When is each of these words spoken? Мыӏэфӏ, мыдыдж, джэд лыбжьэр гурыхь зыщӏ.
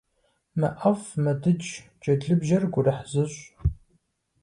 Мыӏэфӏ, 0.59 1.07
мыдыдж, 1.23 1.67
джэд 2.01 2.21
лыбжьэр 2.29 2.63
гурыхь 2.73 3.03
зыщӏ. 3.11 3.39